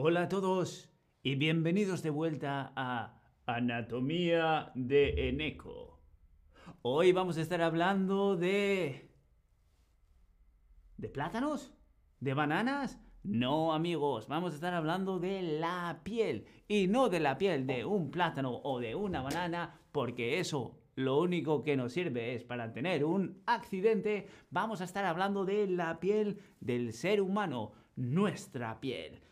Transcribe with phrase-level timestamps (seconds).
[0.00, 0.88] Hola a todos
[1.24, 5.98] y bienvenidos de vuelta a Anatomía de Eneco.
[6.82, 9.10] Hoy vamos a estar hablando de...
[10.98, 11.74] ¿De plátanos?
[12.20, 13.00] ¿De bananas?
[13.24, 17.84] No, amigos, vamos a estar hablando de la piel y no de la piel de
[17.84, 22.72] un plátano o de una banana, porque eso lo único que nos sirve es para
[22.72, 24.28] tener un accidente.
[24.50, 29.22] Vamos a estar hablando de la piel del ser humano, nuestra piel.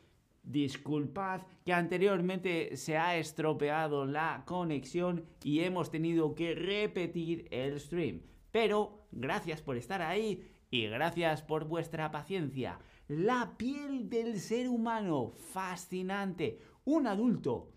[0.47, 8.23] Disculpad que anteriormente se ha estropeado la conexión y hemos tenido que repetir el stream.
[8.53, 12.79] Pero gracias por estar ahí y gracias por vuestra paciencia.
[13.09, 16.61] La piel del ser humano, fascinante.
[16.85, 17.73] Un adulto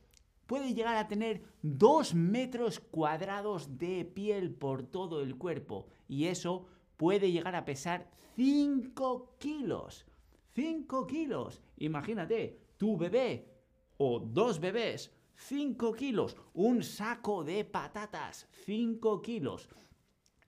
[0.45, 6.67] puede llegar a tener 2 metros cuadrados de piel por todo el cuerpo y eso
[6.97, 10.05] puede llegar a pesar 5 kilos.
[10.59, 11.61] 5 kilos.
[11.77, 13.45] Imagínate, tu bebé
[13.97, 16.35] o dos bebés, 5 kilos.
[16.53, 19.69] Un saco de patatas, 5 kilos.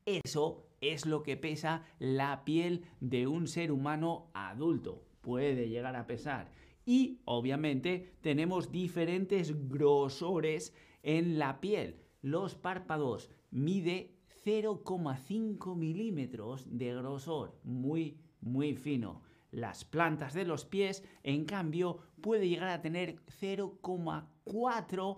[0.06, 5.02] Eso es lo que pesa la piel de un ser humano adulto.
[5.22, 6.52] Puede llegar a pesar.
[6.86, 12.02] Y obviamente tenemos diferentes grosores en la piel.
[12.22, 19.31] Los párpados mide 0,5 milímetros de grosor, muy, muy fino.
[19.52, 25.18] Las plantas de los pies, en cambio, puede llegar a tener 0,4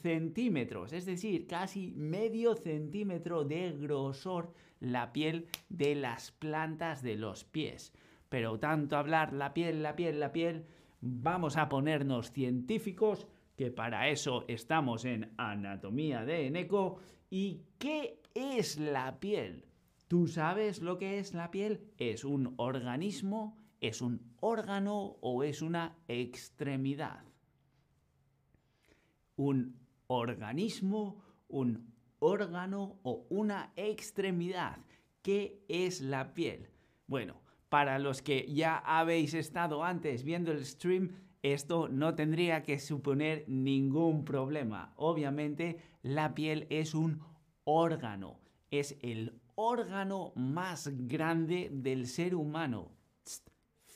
[0.00, 7.44] centímetros, es decir, casi medio centímetro de grosor la piel de las plantas de los
[7.44, 7.92] pies.
[8.30, 10.64] Pero tanto hablar la piel, la piel, la piel,
[11.02, 16.98] vamos a ponernos científicos, que para eso estamos en Anatomía de Eneco.
[17.28, 19.66] ¿Y qué es la piel?
[20.12, 21.90] ¿Tú sabes lo que es la piel?
[21.96, 23.56] ¿Es un organismo?
[23.80, 27.24] ¿Es un órgano o es una extremidad?
[29.36, 31.16] Un organismo,
[31.48, 34.80] un órgano o una extremidad.
[35.22, 36.68] ¿Qué es la piel?
[37.06, 37.40] Bueno,
[37.70, 43.46] para los que ya habéis estado antes viendo el stream, esto no tendría que suponer
[43.48, 44.92] ningún problema.
[44.96, 47.22] Obviamente, la piel es un
[47.64, 48.38] órgano,
[48.70, 52.92] es el órgano más grande del ser humano.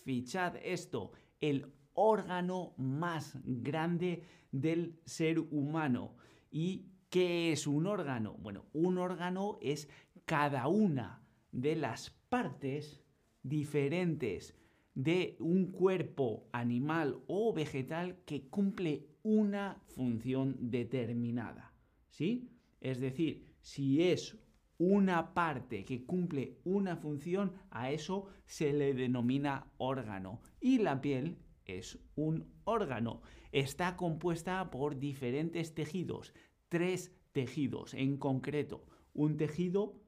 [0.05, 4.23] fichad esto, el órgano más grande
[4.53, 6.17] del ser humano.
[6.51, 8.37] ¿Y qué es un órgano?
[8.39, 9.89] Bueno, un órgano es
[10.25, 11.23] cada una
[11.53, 13.03] de las partes
[13.43, 14.55] diferentes
[14.95, 21.73] de un cuerpo animal o vegetal que cumple una función determinada.
[22.09, 22.51] ¿Sí?
[22.81, 24.39] Es decir, si es
[24.79, 30.41] una parte que cumple una función, a eso se le denomina órgano.
[30.61, 33.23] Y la piel es un órgano.
[33.53, 36.35] Está compuesta por diferentes tejidos,
[36.69, 38.85] tres tejidos en concreto.
[39.15, 40.01] Un tejido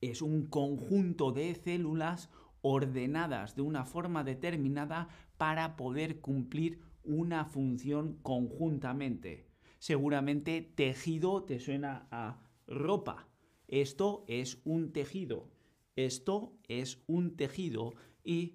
[0.00, 2.30] es un conjunto de células
[2.62, 9.46] ordenadas de una forma determinada para poder cumplir una función conjuntamente.
[9.78, 13.28] Seguramente tejido te suena a ropa,
[13.68, 15.48] esto es un tejido.
[15.96, 17.94] Esto es un tejido
[18.24, 18.54] y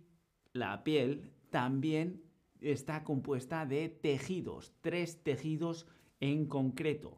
[0.53, 2.21] la piel también
[2.61, 5.87] está compuesta de tejidos, tres tejidos
[6.19, 7.17] en concreto.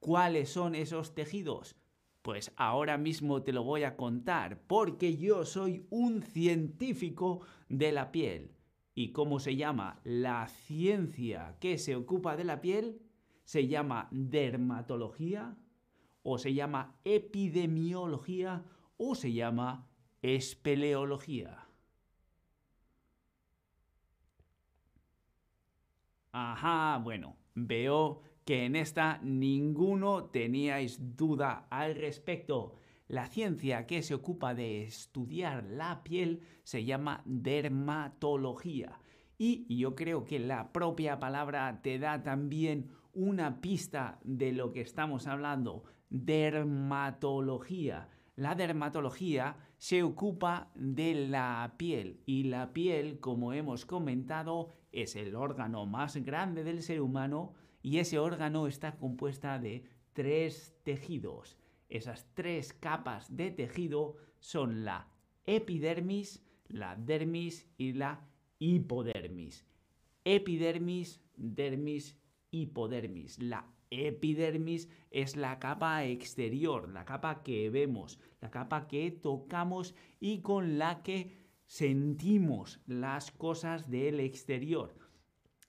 [0.00, 1.76] ¿Cuáles son esos tejidos?
[2.22, 8.12] Pues ahora mismo te lo voy a contar, porque yo soy un científico de la
[8.12, 8.52] piel.
[8.94, 13.00] ¿Y cómo se llama la ciencia que se ocupa de la piel?
[13.44, 15.56] Se llama dermatología,
[16.22, 18.64] o se llama epidemiología
[18.96, 19.88] o se llama
[20.22, 21.66] espeleología.
[26.32, 32.74] Ajá, bueno, veo que en esta ninguno teníais duda al respecto.
[33.08, 38.98] La ciencia que se ocupa de estudiar la piel se llama dermatología.
[39.36, 44.80] Y yo creo que la propia palabra te da también una pista de lo que
[44.80, 48.08] estamos hablando dermatología.
[48.36, 55.34] La dermatología se ocupa de la piel y la piel, como hemos comentado, es el
[55.34, 61.56] órgano más grande del ser humano y ese órgano está compuesta de tres tejidos.
[61.88, 65.08] Esas tres capas de tejido son la
[65.46, 68.20] epidermis, la dermis y la
[68.58, 69.66] hipodermis.
[70.24, 72.18] Epidermis, dermis,
[72.50, 73.38] hipodermis.
[73.40, 80.40] La epidermis es la capa exterior, la capa que vemos, la capa que tocamos y
[80.40, 81.30] con la que
[81.66, 84.94] sentimos las cosas del exterior.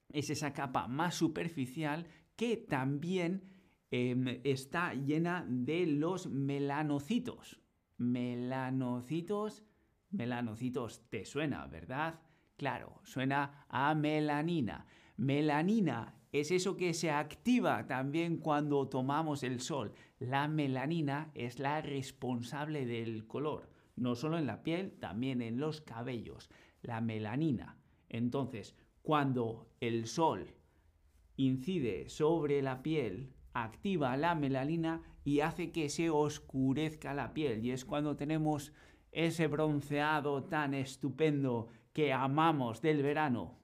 [0.09, 3.43] Es esa capa más superficial que también
[3.91, 7.59] em, está llena de los melanocitos.
[7.97, 9.63] Melanocitos,
[10.09, 12.21] melanocitos, ¿te suena, verdad?
[12.57, 14.85] Claro, suena a melanina.
[15.17, 19.93] Melanina es eso que se activa también cuando tomamos el sol.
[20.17, 25.81] La melanina es la responsable del color, no solo en la piel, también en los
[25.81, 26.49] cabellos.
[26.81, 27.77] La melanina.
[28.09, 30.55] Entonces, cuando el sol
[31.37, 37.63] incide sobre la piel, activa la melanina y hace que se oscurezca la piel.
[37.63, 38.73] Y es cuando tenemos
[39.11, 43.59] ese bronceado tan estupendo que amamos del verano.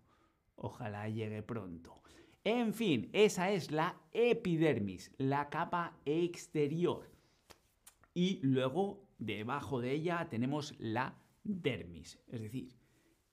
[0.56, 1.99] Ojalá llegue pronto.
[2.44, 7.12] En fin, esa es la epidermis, la capa exterior.
[8.14, 12.20] Y luego, debajo de ella, tenemos la dermis.
[12.28, 12.76] Es decir,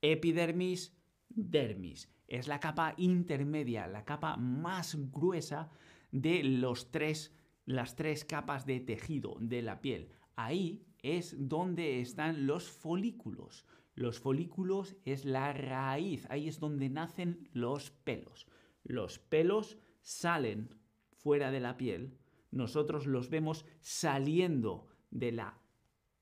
[0.02, 0.92] epidermis,
[1.28, 2.10] dermis.
[2.26, 5.70] Es la capa intermedia, la capa más gruesa
[6.10, 7.32] de los tres,
[7.64, 10.08] las tres capas de tejido de la piel.
[10.34, 13.64] Ahí es donde están los folículos.
[13.94, 18.46] Los folículos es la raíz, ahí es donde nacen los pelos.
[18.86, 20.70] Los pelos salen
[21.12, 22.16] fuera de la piel,
[22.50, 25.58] nosotros los vemos saliendo de la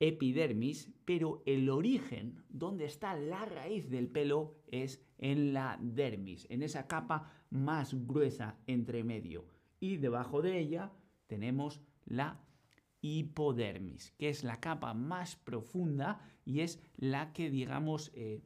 [0.01, 6.63] epidermis, pero el origen, donde está la raíz del pelo, es en la dermis, en
[6.63, 9.47] esa capa más gruesa entre medio.
[9.81, 10.93] Y debajo de ella
[11.27, 12.41] tenemos la
[13.01, 18.43] hipodermis, que es la capa más profunda y es la que, digamos, eh,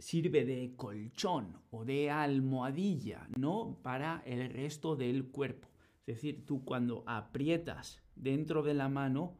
[0.00, 3.78] sirve de colchón o de almohadilla, ¿no?
[3.82, 5.68] Para el resto del cuerpo.
[6.06, 9.36] Es decir, tú cuando aprietas dentro de la mano,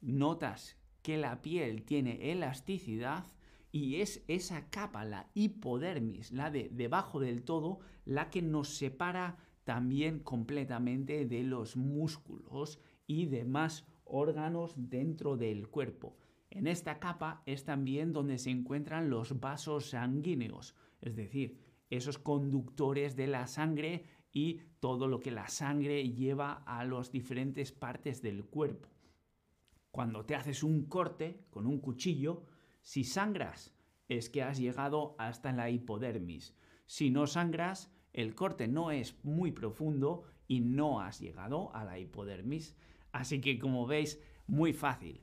[0.00, 3.26] notas que la piel tiene elasticidad
[3.72, 9.38] y es esa capa, la hipodermis, la de debajo del todo, la que nos separa
[9.64, 16.16] también completamente de los músculos y demás órganos dentro del cuerpo.
[16.50, 21.58] En esta capa es también donde se encuentran los vasos sanguíneos, es decir,
[21.90, 27.72] esos conductores de la sangre y todo lo que la sangre lleva a las diferentes
[27.72, 28.88] partes del cuerpo.
[29.90, 32.44] Cuando te haces un corte con un cuchillo,
[32.80, 33.74] si sangras,
[34.08, 36.56] es que has llegado hasta la hipodermis.
[36.86, 41.98] Si no sangras, el corte no es muy profundo y no has llegado a la
[41.98, 42.76] hipodermis.
[43.12, 45.20] Así que como veis, muy fácil.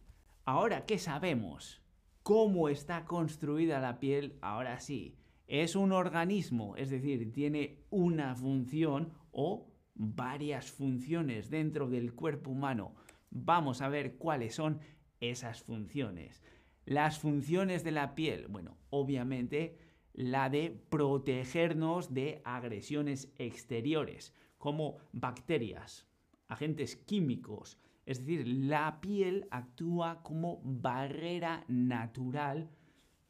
[0.48, 1.82] Ahora ¿qué sabemos
[2.24, 9.12] cómo está construida la piel, ahora sí, es un organismo, es decir, tiene una función
[9.32, 12.96] o varias funciones dentro del cuerpo humano.
[13.30, 14.80] Vamos a ver cuáles son
[15.20, 16.42] esas funciones.
[16.86, 19.78] Las funciones de la piel, bueno, obviamente
[20.14, 26.08] la de protegernos de agresiones exteriores, como bacterias,
[26.48, 27.78] agentes químicos,
[28.08, 32.70] es decir, la piel actúa como barrera natural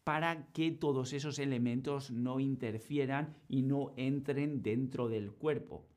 [0.03, 5.87] para que todos esos elementos no interfieran y no entren dentro del cuerpo.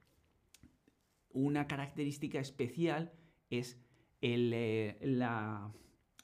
[1.28, 3.12] Una característica especial
[3.50, 3.78] es
[4.22, 5.70] eh, la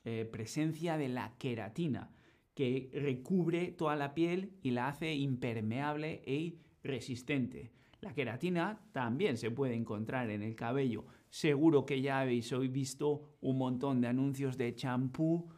[0.05, 2.11] eh, presencia de la queratina,
[2.55, 7.71] que recubre toda la piel y la hace impermeable e resistente.
[8.01, 11.05] La queratina también se puede encontrar en el cabello,
[11.37, 15.51] Seguro que ya habéis hoy visto un montón de anuncios de champú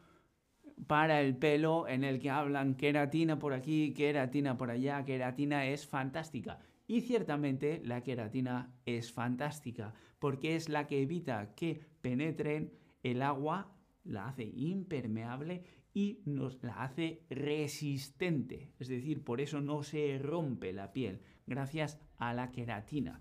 [0.89, 5.87] para el pelo en el que hablan queratina por aquí, queratina por allá, queratina es
[5.87, 6.59] fantástica.
[6.89, 12.73] Y ciertamente la queratina es fantástica porque es la que evita que penetren
[13.05, 15.63] el agua, la hace impermeable
[15.95, 18.73] y nos la hace resistente.
[18.81, 23.21] Es decir, por eso no se rompe la piel, gracias a la queratina.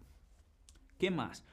[0.98, 1.46] ¿Qué más?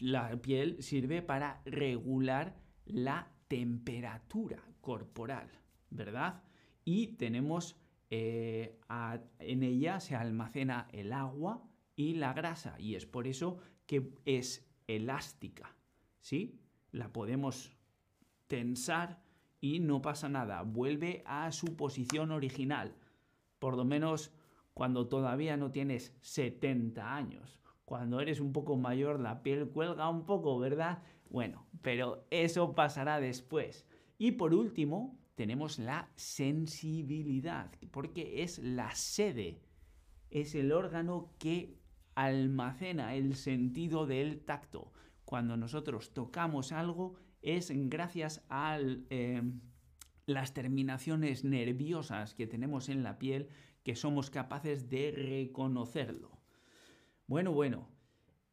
[0.00, 5.48] La piel sirve para regular la temperatura corporal,
[5.90, 6.42] ¿verdad?
[6.84, 7.76] Y tenemos
[8.10, 8.78] eh,
[9.40, 11.64] en ella se almacena el agua
[11.96, 15.76] y la grasa y es por eso que es elástica,
[16.20, 16.60] ¿sí?
[16.92, 17.76] La podemos
[18.46, 19.22] tensar
[19.60, 22.94] y no pasa nada, vuelve a su posición original,
[23.58, 24.32] por lo menos
[24.74, 30.26] cuando todavía no tienes 70 años cuando eres un poco mayor la piel cuelga un
[30.26, 31.02] poco, ¿verdad?
[31.30, 33.86] Bueno, pero eso pasará después.
[34.18, 39.62] Y por último, tenemos la sensibilidad, porque es la sede,
[40.30, 41.78] es el órgano que
[42.16, 44.92] almacena el sentido del tacto.
[45.24, 49.42] Cuando nosotros tocamos algo es gracias a eh,
[50.24, 53.48] las terminaciones nerviosas que tenemos en la piel
[53.84, 56.35] que somos capaces de reconocerlo.
[57.26, 57.88] Bueno, bueno.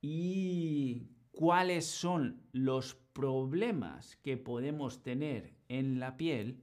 [0.01, 6.61] ¿Y cuáles son los problemas que podemos tener en la piel?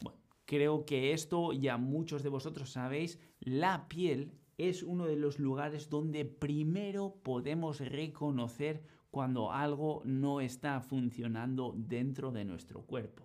[0.00, 5.38] Bueno, creo que esto ya muchos de vosotros sabéis, la piel es uno de los
[5.38, 13.24] lugares donde primero podemos reconocer cuando algo no está funcionando dentro de nuestro cuerpo.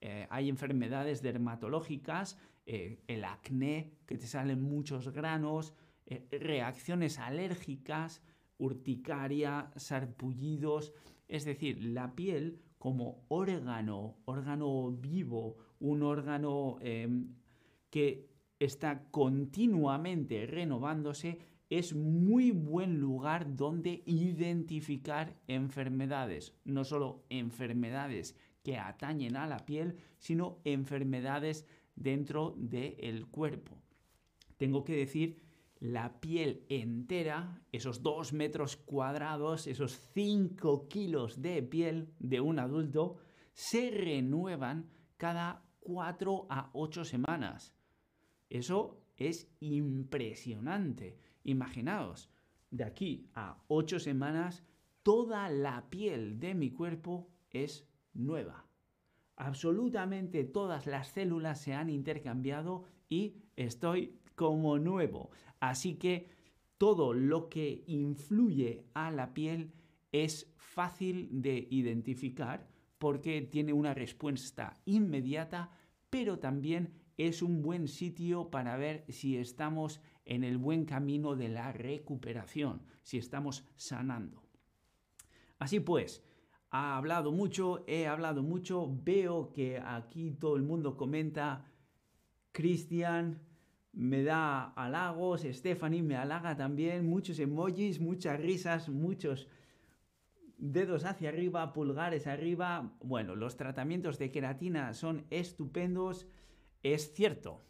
[0.00, 5.74] Eh, hay enfermedades dermatológicas, eh, el acné, que te salen muchos granos,
[6.06, 8.22] eh, reacciones alérgicas,
[8.58, 10.92] urticaria, sarpullidos,
[11.28, 17.34] es decir, la piel como órgano, órgano vivo, un órgano em,
[17.90, 28.78] que está continuamente renovándose, es muy buen lugar donde identificar enfermedades, no solo enfermedades que
[28.78, 33.76] atañen a la piel, sino enfermedades dentro del cuerpo.
[34.56, 35.45] Tengo que decir,
[35.80, 43.16] la piel entera, esos dos metros cuadrados, esos 5 kilos de piel de un adulto,
[43.52, 47.74] se renuevan cada 4 a 8 semanas.
[48.48, 51.18] Eso es impresionante.
[51.44, 52.30] Imaginaos,
[52.70, 54.64] de aquí a 8 semanas,
[55.02, 58.66] toda la piel de mi cuerpo es nueva.
[59.36, 65.30] Absolutamente todas las células se han intercambiado y estoy como nuevo.
[65.58, 66.28] Así que
[66.78, 69.72] todo lo que influye a la piel
[70.12, 75.70] es fácil de identificar porque tiene una respuesta inmediata,
[76.10, 81.48] pero también es un buen sitio para ver si estamos en el buen camino de
[81.48, 84.42] la recuperación, si estamos sanando.
[85.58, 86.22] Así pues,
[86.70, 91.64] ha hablado mucho, he hablado mucho, veo que aquí todo el mundo comenta,
[92.52, 93.40] Cristian
[93.96, 99.48] me da halagos, Stephanie me halaga también, muchos emojis, muchas risas, muchos
[100.58, 102.92] dedos hacia arriba, pulgares arriba.
[103.00, 106.28] Bueno, los tratamientos de queratina son estupendos
[106.92, 107.64] es cierto,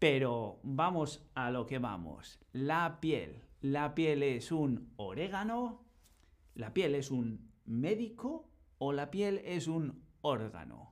[0.00, 2.40] pero vamos a lo que vamos.
[2.52, 3.42] La piel.
[3.60, 5.84] La piel es un orégano,
[6.54, 8.48] la piel es un médico
[8.78, 10.89] o la piel es un órgano.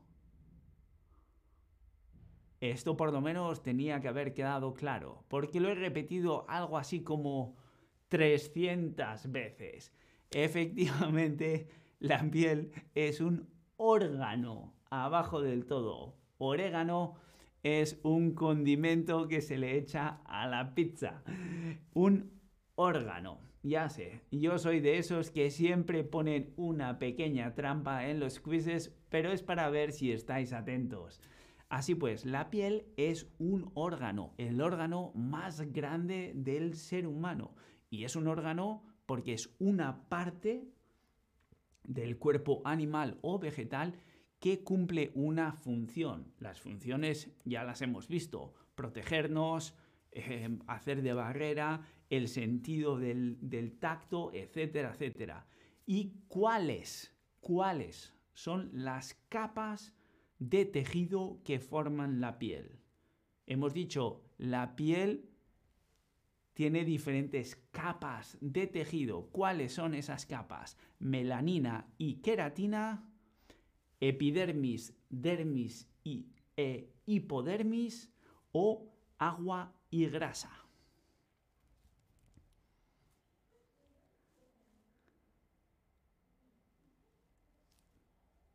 [2.61, 7.03] Esto por lo menos tenía que haber quedado claro, porque lo he repetido algo así
[7.03, 7.57] como
[8.09, 9.93] 300 veces.
[10.31, 11.69] Efectivamente,
[12.01, 16.17] la piel es un órgano, abajo del todo.
[16.39, 17.15] Orégano
[17.63, 21.23] es un condimento que se le echa a la pizza.
[21.95, 22.41] Un
[22.75, 23.41] órgano.
[23.63, 28.95] Ya sé, yo soy de esos que siempre ponen una pequeña trampa en los quizzes,
[29.09, 31.21] pero es para ver si estáis atentos.
[31.69, 37.55] Así pues, la piel es un órgano, el órgano más grande del ser humano.
[37.91, 40.69] Y es un órgano porque es una parte
[41.85, 43.95] del cuerpo animal o vegetal
[44.41, 46.33] que cumple una función.
[46.39, 49.75] Las funciones ya las hemos visto, protegernos,
[50.13, 55.47] em, hacer de barrera, el sentido del, del tacto, etcétera, etcétera.
[55.85, 57.15] ¿Y cuáles?
[57.41, 59.98] ¿Cuáles son las capas
[60.39, 62.79] de tejido que forman la piel?
[63.47, 65.31] Hemos dicho, la piel
[66.55, 69.29] tiene diferentes capas de tejido.
[69.31, 70.77] ¿Cuáles son esas capas?
[70.99, 73.09] Melanina y queratina
[74.01, 76.27] epidermis, dermis y
[76.57, 78.13] e hipodermis
[78.53, 80.51] o agua y grasa.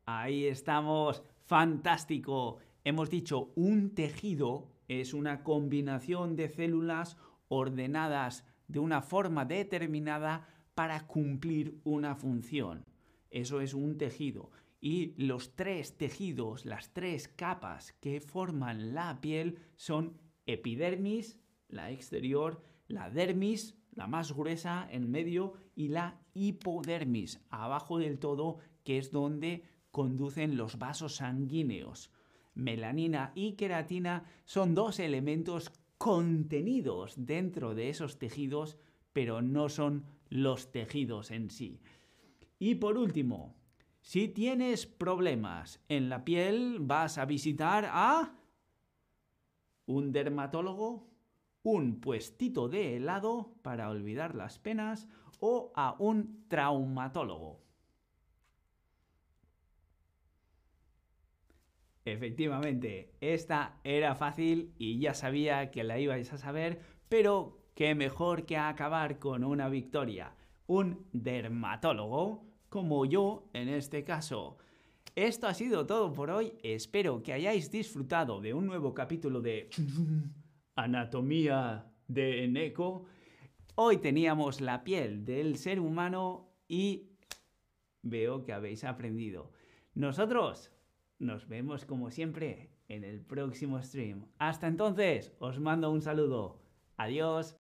[0.06, 2.58] Ahí estamos, fantástico.
[2.84, 11.08] Hemos dicho un tejido es una combinación de células ordenadas de una forma determinada para
[11.08, 12.86] cumplir una función.
[13.30, 14.52] Eso es un tejido
[14.84, 22.62] y los tres tejidos, las tres capas que forman la piel son epidermis, la exterior,
[22.90, 29.12] la dermis, la más gruesa en medio, y la hipodermis, abajo del todo, que es
[29.12, 32.12] donde conducen los vasos sanguíneos.
[32.56, 38.80] Melanina y queratina son dos elementos contenidos dentro de esos tejidos,
[39.14, 41.80] pero no son los tejidos en sí.
[42.58, 43.56] Y por último,
[44.02, 48.36] si tienes problemas en la piel, vas a visitar a
[49.86, 51.08] un dermatólogo,
[51.62, 55.08] un puestito de helado para olvidar las penas
[55.40, 57.62] o a un traumatólogo.
[62.06, 68.46] Efectivamente, esta era fácil y ya sabía que la ibais a saber, pero qué mejor
[68.46, 70.36] que acabar con una victoria.
[70.68, 74.58] Un dermatólogo, como yo en este caso.
[75.16, 76.54] Esto ha sido todo por hoy.
[76.64, 79.70] Espero que hayáis disfrutado de un nuevo capítulo de
[80.76, 83.06] Anatomía de Eneco.
[83.76, 87.12] Hoy teníamos la piel del ser humano y
[88.02, 89.52] veo que habéis aprendido.
[89.94, 90.73] Nosotros
[91.24, 94.26] nos vemos como siempre en el próximo stream.
[94.38, 96.62] Hasta entonces, os mando un saludo.
[96.98, 97.58] Adiós.